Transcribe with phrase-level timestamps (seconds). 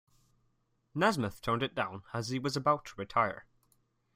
[0.95, 3.45] Nasmyth turned it down as he was about to retire.